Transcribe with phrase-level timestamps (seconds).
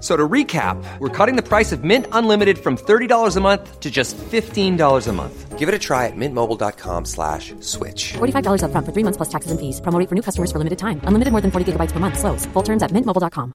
[0.00, 3.90] So to recap, we're cutting the price of Mint Unlimited from $30 a month to
[3.90, 5.58] just $15 a month.
[5.58, 8.12] Give it a try at mintmobile.com slash switch.
[8.12, 9.80] $45 upfront for three months plus taxes and fees.
[9.80, 11.00] Promo rate for new customers for limited time.
[11.02, 12.16] Unlimited more than 40 gigabytes per month.
[12.16, 12.46] Slows.
[12.54, 13.52] Full terms at mintmobile.com.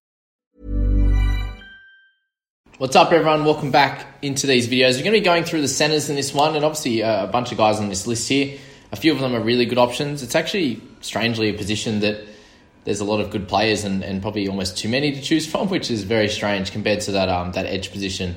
[2.80, 3.46] What's up, everyone?
[3.46, 4.98] Welcome back into these videos.
[4.98, 7.28] We're going to be going through the centers in this one, and obviously uh, a
[7.28, 8.58] bunch of guys on this list here.
[8.92, 10.22] A few of them are really good options.
[10.22, 12.26] It's actually strangely a position that
[12.86, 15.70] there's a lot of good players and, and probably almost too many to choose from,
[15.70, 18.36] which is very strange compared to that um, that edge position.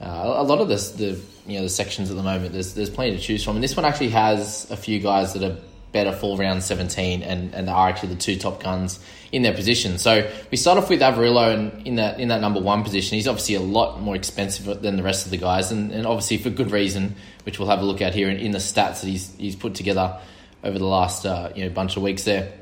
[0.00, 2.90] Uh, a lot of this, the you know the sections at the moment, there's there's
[2.90, 5.56] plenty to choose from, and this one actually has a few guys that are
[5.90, 9.00] better for round 17 and, and are actually the two top guns
[9.32, 9.98] in their position.
[9.98, 13.16] So we start off with Averillo and in that in that number one position.
[13.16, 16.38] He's obviously a lot more expensive than the rest of the guys, and, and obviously
[16.38, 17.14] for good reason,
[17.44, 19.74] which we'll have a look at here in, in the stats that he's he's put
[19.74, 20.18] together
[20.62, 22.52] over the last uh, you know bunch of weeks there.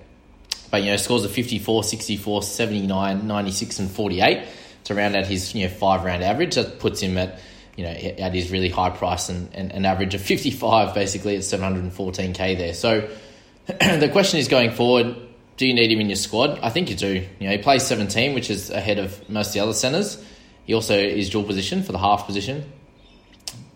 [0.70, 4.46] But, you know, scores of 54, 64, 79, 96, and 48
[4.84, 6.54] to round out his, you know, five round average.
[6.54, 7.40] That puts him at,
[7.76, 12.56] you know, at his really high price and, an average of 55 basically at 714k
[12.56, 12.74] there.
[12.74, 13.08] So
[13.66, 15.16] the question is going forward,
[15.56, 16.58] do you need him in your squad?
[16.62, 17.26] I think you do.
[17.38, 20.22] You know, he plays 17, which is ahead of most of the other centres.
[20.66, 22.70] He also is dual position for the half position.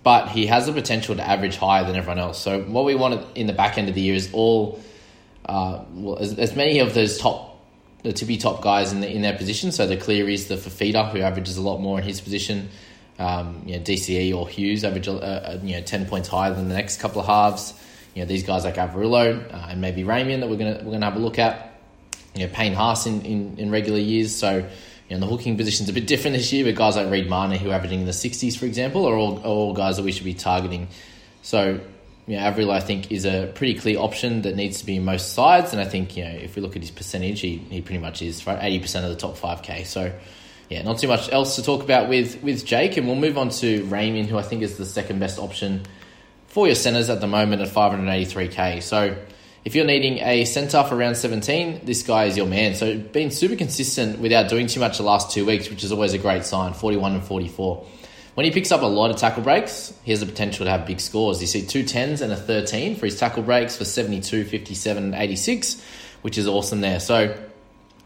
[0.02, 2.40] But he has the potential to average higher than everyone else.
[2.40, 4.80] So what we want in the back end of the year is all
[5.50, 7.48] uh, well, as, as many of those top
[8.02, 9.72] the tippy top guys in the, in their position.
[9.72, 12.70] So the Clearys, the Fifita, who averages a lot more in his position.
[13.18, 16.74] Um, you know, DCE or Hughes average uh, you know ten points higher than the
[16.74, 17.74] next couple of halves.
[18.14, 21.04] You know, these guys like Averillo uh, and maybe Ramien that we're gonna we're gonna
[21.04, 21.66] have a look at.
[22.34, 24.34] You know, Payne Haas in, in, in regular years.
[24.34, 24.56] So
[25.08, 27.58] you know, the hooking position's a bit different this year, but guys like Reid Mahoney,
[27.58, 30.12] who are averaging in the 60s, for example, are all, are all guys that we
[30.12, 30.86] should be targeting.
[31.42, 31.80] So
[32.26, 35.04] you know, Avril, I think, is a pretty clear option that needs to be in
[35.04, 35.72] most sides.
[35.72, 38.22] And I think, you know, if we look at his percentage, he, he pretty much
[38.22, 39.86] is for 80% of the top 5K.
[39.86, 40.12] So,
[40.68, 42.96] yeah, not too much else to talk about with, with Jake.
[42.96, 45.82] And we'll move on to Ramien, who I think is the second best option
[46.46, 48.82] for your centres at the moment at 583K.
[48.82, 49.16] So,
[49.62, 52.74] if you're needing a centre for round 17, this guy is your man.
[52.74, 56.14] So, been super consistent without doing too much the last two weeks, which is always
[56.14, 57.86] a great sign 41 and 44.
[58.40, 60.86] When he picks up a lot of tackle breaks, he has the potential to have
[60.86, 61.42] big scores.
[61.42, 65.14] You see two 10s and a 13 for his tackle breaks for 72, 57, and
[65.14, 65.84] 86,
[66.22, 67.00] which is awesome there.
[67.00, 67.36] So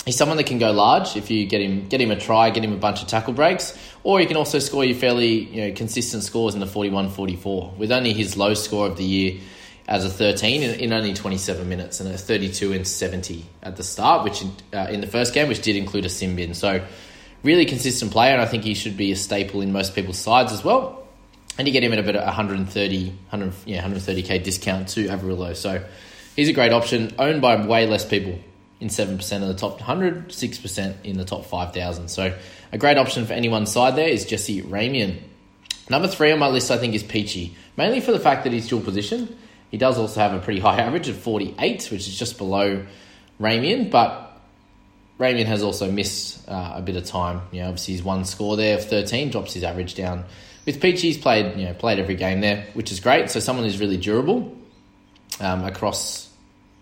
[0.05, 2.65] he's someone that can go large if you get him get him a try, get
[2.65, 5.73] him a bunch of tackle breaks, or you can also score you fairly you know
[5.77, 9.41] consistent scores in the 41 44 with only his low score of the year
[9.87, 13.85] as a 13 in, in only 27 minutes and a 32 and 70 at the
[13.85, 16.55] start, which uh, in the first game, which did include a sin bin.
[16.55, 16.85] So
[17.45, 20.53] really consistent player, and I think he should be a staple in most people's sides
[20.53, 21.07] as well.
[21.57, 25.55] And you get him at about 130, 100, yeah, 130k discount to Averillo.
[25.55, 25.85] So
[26.35, 28.41] he's a great option, owned by way less people
[28.81, 32.09] in 7% of the top 100, 6% in the top 5,000.
[32.09, 32.37] So
[32.73, 35.21] a great option for anyone's side there is Jesse Ramien.
[35.89, 38.69] Number three on my list, I think, is Peachey, mainly for the fact that he's
[38.69, 39.39] dual position.
[39.71, 42.85] He does also have a pretty high average of 48, which is just below
[43.41, 44.34] Ramien, but
[45.19, 47.43] Ramien has also missed uh, a bit of time.
[47.53, 50.25] You know, obviously he's one score there of 13, drops his average down.
[50.67, 53.31] With Peachey, he's played, you know, played every game there, which is great.
[53.31, 54.57] So someone who's really durable
[55.41, 56.31] um, across,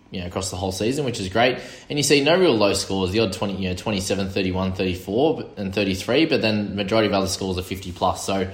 [0.09, 1.59] you know, across the whole season, which is great.
[1.89, 5.43] And you see no real low scores, the odd 20, you know, 27, 31, 34,
[5.57, 8.25] and 33, but then majority of other scores are 50 plus.
[8.25, 8.49] So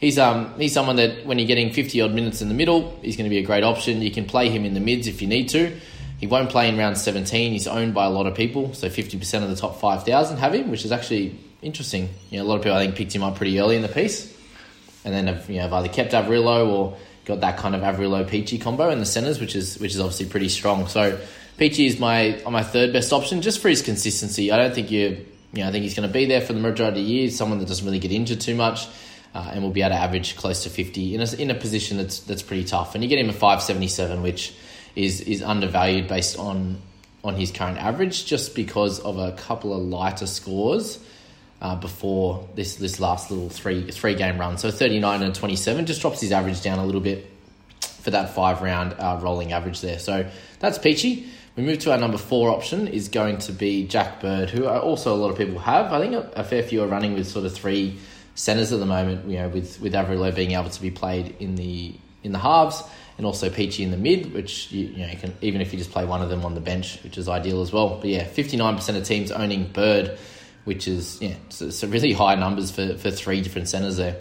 [0.00, 3.16] he's um he's someone that when you're getting 50 odd minutes in the middle, he's
[3.16, 4.02] going to be a great option.
[4.02, 5.78] You can play him in the mids if you need to.
[6.18, 7.52] He won't play in round 17.
[7.52, 10.70] He's owned by a lot of people, so 50% of the top 5,000 have him,
[10.70, 12.10] which is actually interesting.
[12.30, 13.88] You know, a lot of people I think picked him up pretty early in the
[13.88, 14.32] piece,
[15.04, 18.24] and then have you know have either kept Averillo or got that kind of Averillo
[18.28, 20.86] Peachey combo in the centers, which is which is obviously pretty strong.
[20.86, 21.18] So
[21.58, 24.52] Peachey is my my third best option just for his consistency.
[24.52, 26.60] I don't think you you know I think he's going to be there for the
[26.60, 27.30] majority of the year.
[27.30, 28.86] Someone that doesn't really get injured too much.
[29.34, 31.96] Uh, and will be able to average close to 50 in a, in a position
[31.96, 32.94] that's that's pretty tough.
[32.94, 34.54] And you get him a 577, which
[34.96, 36.80] is is undervalued based on
[37.22, 40.98] on his current average, just because of a couple of lighter scores
[41.62, 44.58] uh, before this this last little three three game run.
[44.58, 47.30] So 39 and 27 just drops his average down a little bit
[47.80, 49.98] for that five round uh, rolling average there.
[49.98, 50.28] So
[50.60, 51.26] that's Peachey.
[51.56, 55.14] We move to our number four option is going to be Jack Bird, who also
[55.14, 55.92] a lot of people have.
[55.92, 57.96] I think a, a fair few are running with sort of three
[58.34, 59.26] centers at the moment.
[59.26, 61.94] You know, with with Averillo being able to be played in the
[62.24, 62.82] in the halves
[63.16, 65.78] and also Peachey in the mid, which you, you know you can even if you
[65.78, 67.98] just play one of them on the bench, which is ideal as well.
[68.00, 70.18] But yeah, fifty nine percent of teams owning Bird
[70.64, 74.16] which is yeah, so, so really high numbers for, for three different centers there.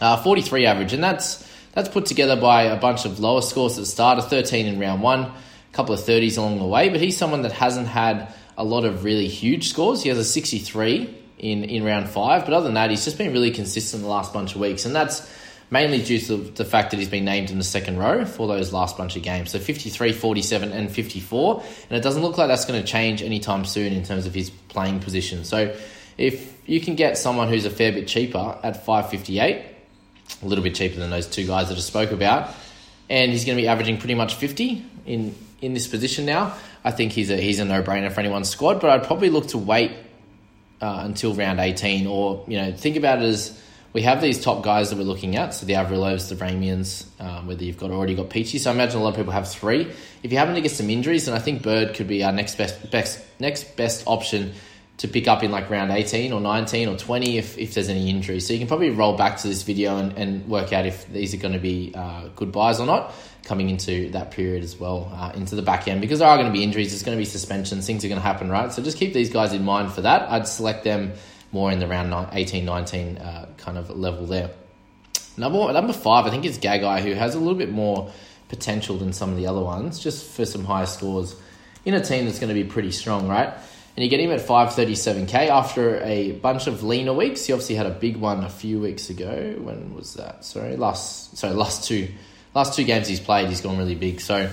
[0.00, 3.82] Uh, 43 average, and that's that's put together by a bunch of lower scores at
[3.82, 5.32] the start, a 13 in round one, a
[5.72, 9.04] couple of 30s along the way, but he's someone that hasn't had a lot of
[9.04, 10.02] really huge scores.
[10.02, 13.32] He has a 63 in, in round five, but other than that, he's just been
[13.32, 15.26] really consistent the last bunch of weeks, and that's
[15.72, 18.74] mainly due to the fact that he's been named in the second row for those
[18.74, 19.52] last bunch of games.
[19.52, 21.62] So 53, 47, and 54.
[21.88, 24.50] And it doesn't look like that's going to change anytime soon in terms of his
[24.50, 25.44] playing position.
[25.44, 25.74] So
[26.18, 29.64] if you can get someone who's a fair bit cheaper at 558,
[30.42, 32.50] a little bit cheaper than those two guys that I spoke about,
[33.08, 36.54] and he's going to be averaging pretty much 50 in, in this position now,
[36.84, 38.78] I think he's a, he's a no brainer for anyone's squad.
[38.78, 39.92] But I'd probably look to wait
[40.82, 43.58] uh, until round 18 or, you know, think about it as
[43.92, 45.54] we have these top guys that we're looking at.
[45.54, 48.58] So the Averillos, the Ramiens, um, whether you've got already got Peachey.
[48.58, 49.90] So I imagine a lot of people have three.
[50.22, 52.56] If you happen to get some injuries, then I think Bird could be our next
[52.56, 54.54] best, best next best option
[54.98, 58.08] to pick up in like round 18 or 19 or 20 if, if there's any
[58.08, 58.46] injuries.
[58.46, 61.34] So you can probably roll back to this video and, and work out if these
[61.34, 63.12] are going to be uh, good buys or not
[63.44, 66.00] coming into that period as well, uh, into the back end.
[66.00, 68.20] Because there are going to be injuries, there's going to be suspensions, things are going
[68.20, 68.72] to happen, right?
[68.72, 70.30] So just keep these guys in mind for that.
[70.30, 71.12] I'd select them
[71.52, 74.50] more in the round 18, 19 uh, kind of level there.
[75.36, 78.10] Number number five, I think is Gagai, who has a little bit more
[78.48, 81.36] potential than some of the other ones, just for some higher scores
[81.84, 83.52] in a team that's going to be pretty strong, right?
[83.96, 87.44] And you get him at 537k after a bunch of leaner weeks.
[87.44, 89.54] He obviously had a big one a few weeks ago.
[89.58, 90.44] When was that?
[90.44, 92.08] Sorry, last sorry last two
[92.54, 94.20] last two games he's played, he's gone really big.
[94.20, 94.50] So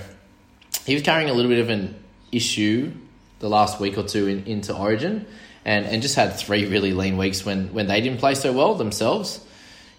[0.86, 1.94] he was carrying a little bit of an
[2.32, 2.92] issue
[3.38, 5.26] the last week or two in, into Origin
[5.64, 8.74] and, and just had three really lean weeks when, when they didn't play so well
[8.74, 9.44] themselves.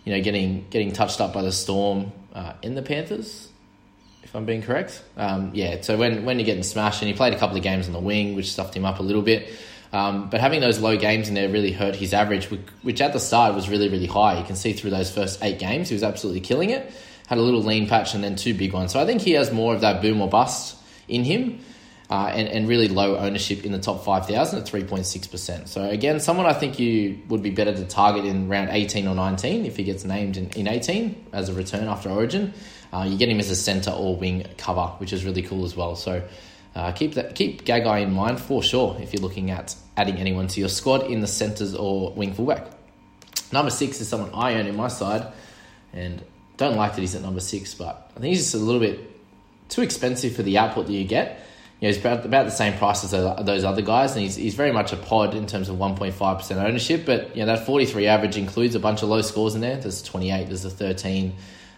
[0.05, 3.49] You know, getting getting touched up by the Storm uh, in the Panthers,
[4.23, 5.03] if I'm being correct.
[5.15, 7.85] Um, yeah, so when, when you're getting smashed, and he played a couple of games
[7.85, 9.51] on the wing, which stuffed him up a little bit.
[9.93, 12.49] Um, but having those low games in there really hurt his average,
[12.81, 14.39] which at the start was really, really high.
[14.39, 16.91] You can see through those first eight games, he was absolutely killing it.
[17.27, 18.93] Had a little lean patch and then two big ones.
[18.93, 21.59] So I think he has more of that boom or bust in him
[22.11, 25.67] uh, and, and really low ownership in the top 5,000 at 3.6%.
[25.69, 29.15] So, again, someone I think you would be better to target in round 18 or
[29.15, 32.53] 19 if he gets named in, in 18 as a return after Origin.
[32.91, 35.77] Uh, you get him as a centre or wing cover, which is really cool as
[35.77, 35.95] well.
[35.95, 36.21] So,
[36.75, 40.47] uh, keep that keep Gagai in mind for sure if you're looking at adding anyone
[40.47, 42.67] to your squad in the centres or wing fullback.
[43.53, 45.31] Number six is someone I own in my side,
[45.93, 46.21] and
[46.57, 48.99] don't like that he's at number six, but I think he's just a little bit
[49.69, 51.45] too expensive for the output that you get
[51.81, 54.53] you know, he's about, about the same price as those other guys, and he's, he's
[54.53, 57.07] very much a pod in terms of 1.5% ownership.
[57.07, 59.77] But you know, that 43 average includes a bunch of low scores in there.
[59.77, 61.35] There's 28, there's a 13,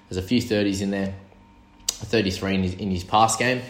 [0.09, 1.15] there's a few 30s in there,
[1.87, 3.61] a 33 in his, in his pass game.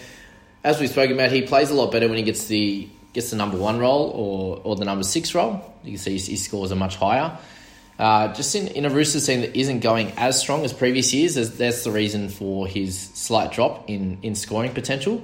[0.63, 3.35] As we've spoken about, he plays a lot better when he gets the gets the
[3.35, 5.61] number one role or, or the number six role.
[5.83, 7.37] You can see his, his scores are much higher.
[7.99, 11.35] Uh, just in, in a Roosters team that isn't going as strong as previous years,
[11.35, 15.21] that's the reason for his slight drop in, in scoring potential.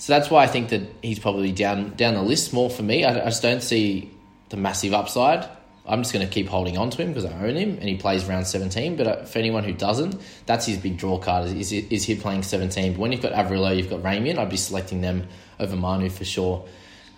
[0.00, 3.04] So that's why I think that he's probably down down the list more for me.
[3.04, 4.10] I, I just don't see
[4.48, 5.46] the massive upside.
[5.86, 7.96] I'm just going to keep holding on to him because I own him and he
[7.96, 8.96] plays round 17.
[8.96, 12.44] But uh, for anyone who doesn't, that's his big draw card is, is, he playing
[12.44, 12.92] 17.
[12.92, 15.28] But when you've got Averillo, you've got Ramien, I'd be selecting them
[15.58, 16.66] over Manu for sure.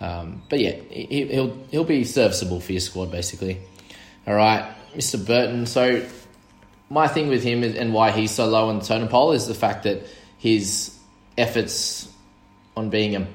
[0.01, 3.61] Um, but yeah, he, he'll, he'll be serviceable for your squad basically.
[4.27, 5.25] All right, Mr.
[5.25, 5.67] Burton.
[5.67, 6.05] So
[6.91, 9.55] my thing with him and why he's so low on the totem pole is the
[9.55, 10.03] fact that
[10.39, 10.97] his
[11.39, 12.12] efforts
[12.77, 13.27] on being a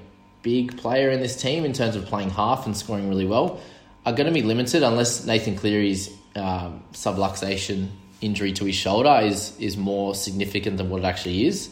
[0.42, 3.60] big player in this team in terms of playing half and scoring really well
[4.06, 7.90] are going to be limited unless Nathan Cleary's um, subluxation
[8.22, 11.70] injury to his shoulder is is more significant than what it actually is.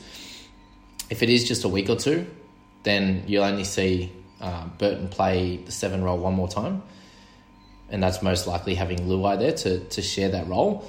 [1.10, 2.28] If it is just a week or two,
[2.84, 6.84] then you'll only see uh, Burton play the seven role one more time,
[7.90, 10.86] and that's most likely having Luai there to to share that role.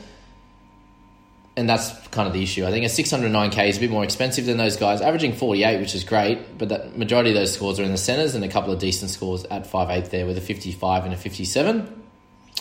[1.59, 2.67] And that's kind of the issue.
[2.67, 5.95] I think a 609k is a bit more expensive than those guys, averaging 48, which
[5.95, 8.75] is great, but the majority of those scores are in the centres and a couple
[8.75, 12.03] of decent scores at 5'8 there with a 55 and a 57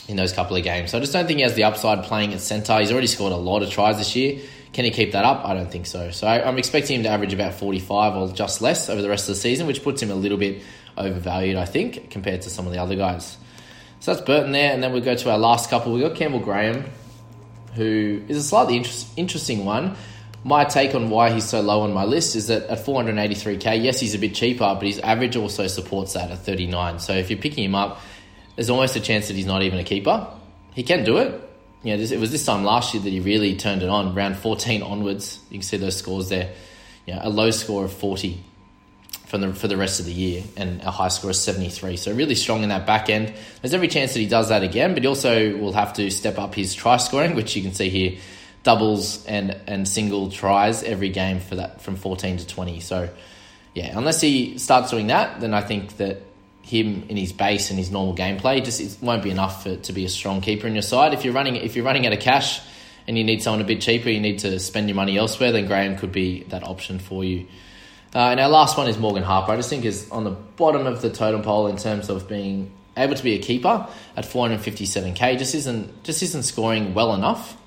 [0.08, 0.92] in those couple of games.
[0.92, 2.80] So I just don't think he has the upside playing at centre.
[2.80, 4.40] He's already scored a lot of tries this year.
[4.72, 5.46] Can he keep that up?
[5.46, 6.12] I don't think so.
[6.12, 9.36] So I'm expecting him to average about 45 or just less over the rest of
[9.36, 10.62] the season, which puts him a little bit
[10.98, 13.38] overvalued, I think, compared to some of the other guys.
[14.00, 15.94] So that's Burton there, and then we go to our last couple.
[15.94, 16.86] We've got Campbell Graham,
[17.76, 19.96] who is a slightly inter- interesting one.
[20.44, 24.00] My take on why he's so low on my list is that at 483k, yes,
[24.00, 27.00] he's a bit cheaper, but his average also supports that at 39.
[27.00, 28.00] So if you're picking him up,
[28.56, 30.28] there's almost a chance that he's not even a keeper.
[30.74, 31.42] He can do it.
[31.84, 34.16] You know, this, it was this time last year that he really turned it on.
[34.16, 36.52] Round 14 onwards, you can see those scores there.
[37.06, 38.44] You know, a low score of 40
[39.36, 41.98] from the, for the rest of the year and a high score of 73.
[41.98, 43.34] So really strong in that back end.
[43.62, 46.40] There's every chance that he does that again, but he also will have to step
[46.40, 48.18] up his try scoring, which you can see here,
[48.64, 52.80] doubles and, and single tries every game for that from 14 to 20.
[52.80, 53.10] So
[53.74, 56.22] yeah, unless he starts doing that, then I think that
[56.62, 59.94] him in his base and his normal gameplay just it won't be enough for, to
[59.94, 61.14] be a strong keeper in your side.
[61.14, 62.62] If you're running if you're running out of cash
[63.06, 65.68] and you need someone a bit cheaper, you need to spend your money elsewhere, then
[65.68, 67.46] Graham could be that option for you.
[68.16, 69.52] Uh, and our last one is Morgan Harper.
[69.52, 72.72] I just think is on the bottom of the totem pole in terms of being
[72.96, 75.38] able to be a keeper at 457k.
[75.38, 77.58] Just isn't just isn't scoring well enough,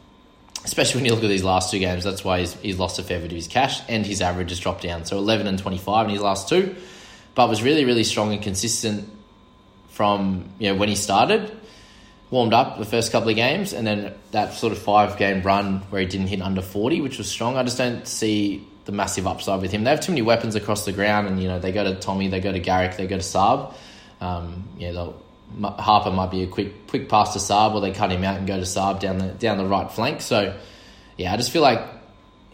[0.65, 2.03] especially when you look at these last two games.
[2.03, 4.59] That's why he's, he's lost a fair bit of his cash and his average has
[4.59, 5.05] dropped down.
[5.05, 6.75] So 11 and 25 in his last two
[7.39, 9.09] but was really, really strong and consistent
[9.91, 11.57] from you know when he started.
[12.31, 15.79] Warmed up the first couple of games, and then that sort of five game run
[15.91, 17.57] where he didn't hit under forty, which was strong.
[17.57, 19.85] I just don't see the massive upside with him.
[19.85, 22.29] They have too many weapons across the ground, and you know they go to Tommy,
[22.29, 23.75] they go to Garrick, they go to Saab.
[24.23, 25.11] Um, yeah,
[25.63, 28.47] Harper might be a quick quick pass to Saab, or they cut him out and
[28.47, 30.23] go to Saab down the down the right flank.
[30.23, 30.59] So,
[31.19, 31.87] yeah, I just feel like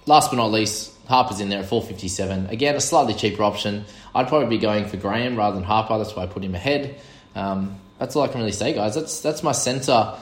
[0.07, 2.47] last but not least, Harper's in there at 457.
[2.47, 3.85] Again, a slightly cheaper option.
[4.13, 5.99] I'd probably be going for Graham rather than Harper.
[5.99, 7.01] That's why I put him ahead.
[7.37, 8.97] Um, that's all I can really say, guys.
[8.97, 10.19] That's that's my centre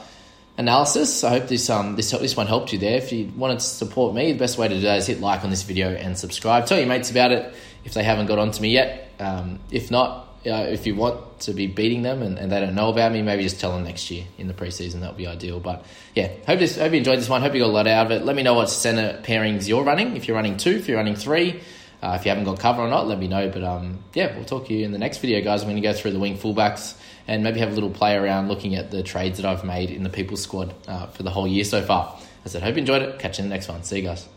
[0.57, 1.23] analysis.
[1.23, 2.97] I hope this um this this one helped you there.
[2.97, 5.43] If you wanted to support me, the best way to do that is hit like
[5.43, 6.65] on this video and subscribe.
[6.65, 9.11] Tell your mates about it if they haven't got on to me yet.
[9.19, 12.75] Um, if not, uh, if you want to be beating them and, and, they don't
[12.75, 14.99] know about me, maybe just tell them next year in the preseason.
[15.01, 15.59] That would be ideal.
[15.59, 17.41] But yeah, hope this hope you enjoyed this one.
[17.41, 18.25] Hope you got a lot out of it.
[18.25, 20.17] Let me know what center pairings you're running.
[20.17, 21.61] If you're running two, if you're running three,
[22.03, 23.49] uh, if you haven't got cover or not, let me know.
[23.49, 25.61] But um, yeah, we'll talk to you in the next video, guys.
[25.61, 26.95] I'm going to go through the wing fullbacks
[27.27, 30.03] and maybe have a little play around looking at the trades that I've made in
[30.03, 32.19] the people's squad uh, for the whole year so far.
[32.45, 33.19] I said, hope you enjoyed it.
[33.19, 33.83] Catch you in the next one.
[33.83, 34.27] See you guys.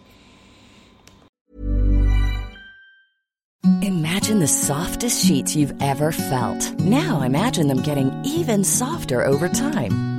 [3.83, 6.73] Imagine the softest sheets you've ever felt.
[6.79, 10.16] Now imagine them getting even softer over time.